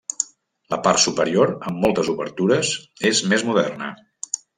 [0.73, 2.71] La part superior, amb moltes obertures,
[3.11, 3.91] és més moderna.